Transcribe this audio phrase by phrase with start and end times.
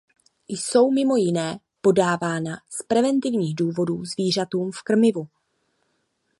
[0.47, 5.27] Jsou, mimo jiné, podávána z preventivních důvodů zvířatům v krmivu.